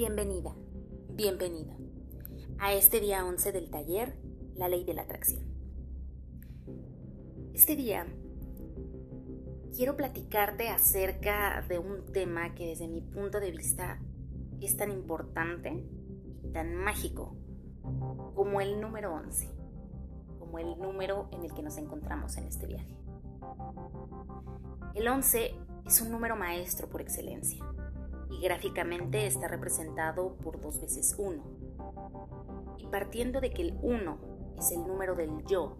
[0.00, 0.54] Bienvenida,
[1.10, 1.76] bienvenido
[2.58, 4.16] a este día 11 del taller
[4.54, 5.44] La ley de la atracción.
[7.52, 8.06] Este día
[9.76, 14.00] quiero platicarte acerca de un tema que desde mi punto de vista
[14.62, 15.84] es tan importante
[16.44, 17.36] y tan mágico
[18.34, 19.50] como el número 11,
[20.38, 22.96] como el número en el que nos encontramos en este viaje.
[24.94, 27.62] El 11 es un número maestro por excelencia
[28.30, 31.42] y gráficamente está representado por dos veces 1.
[32.78, 34.18] Y partiendo de que el 1
[34.58, 35.76] es el número del yo,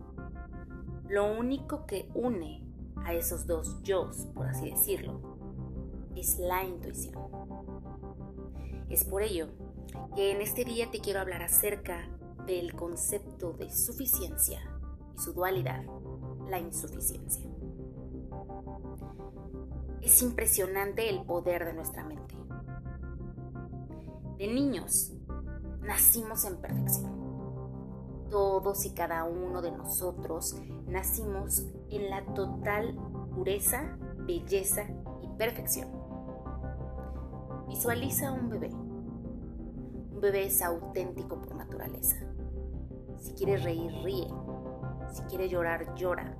[1.08, 2.64] lo único que une
[3.04, 5.20] a esos dos yo, por así decirlo,
[6.14, 7.16] es la intuición.
[8.88, 9.48] Es por ello
[10.14, 12.08] que en este día te quiero hablar acerca
[12.46, 14.60] del concepto de suficiencia
[15.14, 15.84] y su dualidad,
[16.48, 17.48] la insuficiencia.
[20.02, 22.34] Es impresionante el poder de nuestra mente.
[24.38, 25.12] De niños,
[25.82, 27.20] nacimos en perfección.
[28.30, 32.96] Todos y cada uno de nosotros nacimos en la total
[33.34, 34.84] pureza, belleza
[35.22, 35.88] y perfección.
[37.68, 38.70] Visualiza un bebé.
[38.70, 42.16] Un bebé es auténtico por naturaleza.
[43.18, 44.28] Si quiere reír, ríe.
[45.12, 46.38] Si quiere llorar, llora.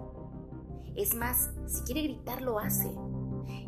[0.97, 2.91] Es más, si quiere gritar, lo hace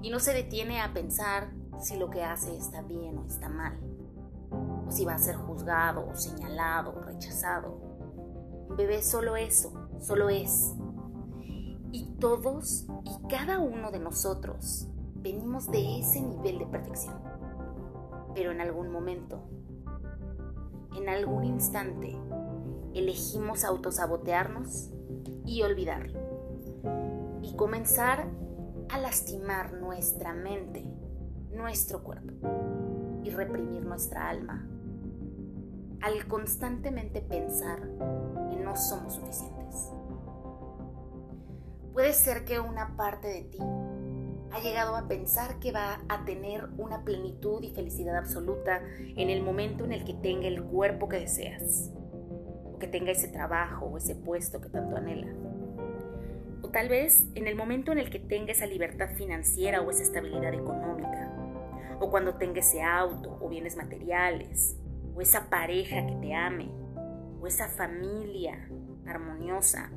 [0.03, 3.79] y no se detiene a pensar si lo que hace está bien o está mal,
[4.87, 7.73] o si va a ser juzgado señalado rechazado.
[8.69, 10.75] Un bebé solo eso, solo es.
[11.93, 17.21] Y todos y cada uno de nosotros venimos de ese nivel de perfección.
[18.35, 19.43] Pero en algún momento,
[20.97, 22.17] en algún instante,
[22.95, 24.91] elegimos autosabotearnos
[25.45, 26.21] y olvidarlo.
[27.43, 28.29] Y comenzar
[28.93, 30.85] a lastimar nuestra mente,
[31.51, 32.35] nuestro cuerpo
[33.25, 34.69] y reprimir nuestra alma
[36.03, 37.81] al constantemente pensar
[38.51, 39.91] que no somos suficientes.
[41.95, 43.59] Puede ser que una parte de ti
[44.51, 49.43] ha llegado a pensar que va a tener una plenitud y felicidad absoluta en el
[49.43, 51.91] momento en el que tenga el cuerpo que deseas,
[52.67, 55.33] o que tenga ese trabajo o ese puesto que tanto anhela
[56.73, 60.55] tal vez en el momento en el que tenga esa libertad financiera o esa estabilidad
[60.55, 61.31] económica,
[62.01, 64.79] o cuando tenga ese auto o bienes materiales,
[65.15, 66.71] o esa pareja que te ame,
[67.41, 68.69] o esa familia
[69.07, 69.91] armoniosa,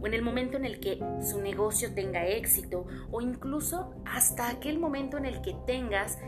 [0.00, 4.78] o en el momento en el que su negocio tenga éxito, o incluso hasta aquel
[4.78, 6.18] momento en el que tengas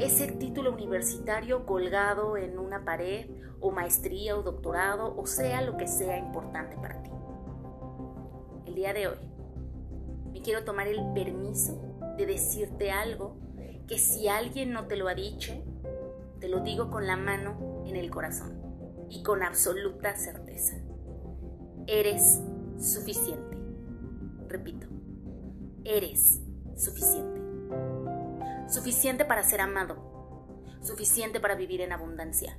[0.00, 3.28] ese título universitario colgado en una pared,
[3.60, 7.10] o maestría o doctorado, o sea lo que sea importante para ti.
[8.66, 9.33] El día de hoy
[10.34, 11.80] me quiero tomar el permiso
[12.18, 13.38] de decirte algo
[13.86, 15.52] que si alguien no te lo ha dicho,
[16.40, 18.60] te lo digo con la mano en el corazón
[19.08, 20.76] y con absoluta certeza.
[21.86, 22.42] Eres
[22.78, 23.56] suficiente.
[24.48, 24.88] Repito,
[25.84, 26.40] eres
[26.74, 27.40] suficiente.
[28.68, 30.58] Suficiente para ser amado.
[30.82, 32.58] Suficiente para vivir en abundancia.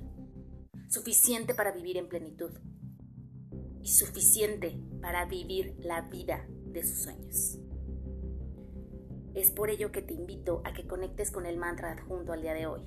[0.88, 2.52] Suficiente para vivir en plenitud
[3.82, 7.60] y suficiente para vivir la vida de sus sueños.
[9.36, 12.54] Es por ello que te invito a que conectes con el mantra adjunto al día
[12.54, 12.80] de hoy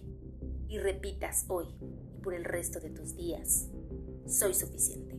[0.68, 1.68] y repitas hoy
[2.12, 3.70] y por el resto de tus días,
[4.26, 5.16] soy suficiente.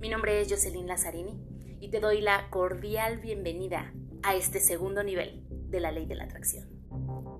[0.00, 1.40] Mi nombre es Jocelyn Lazzarini
[1.80, 3.94] y te doy la cordial bienvenida
[4.24, 6.68] a este segundo nivel de la ley de la atracción.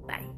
[0.07, 0.31] Bye.